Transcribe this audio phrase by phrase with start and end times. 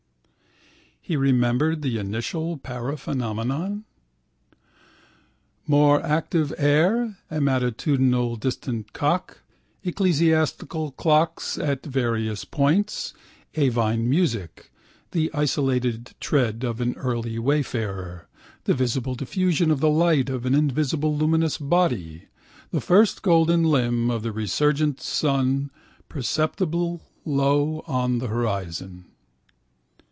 [1.03, 3.83] He remembered the initial paraphenomena?
[5.67, 9.41] More active air, a matutinal distant cock,
[9.83, 13.13] ecclesiastical clocks at various points,
[13.55, 14.71] avine music,
[15.11, 18.29] the isolated tread of an early wayfarer,
[18.63, 22.29] the visible diffusion of the light of an invisible luminous body,
[22.69, 25.71] the first golden limb of the resurgent sun
[26.07, 29.07] perceptible low on the horizon.